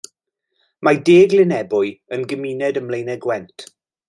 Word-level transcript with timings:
Mae 0.87 0.97
De 1.09 1.17
Glynebwy 1.33 1.93
yn 2.17 2.27
gymuned 2.33 2.81
ym 2.83 2.89
Mlaenau 2.91 3.23
Gwent. 3.29 3.69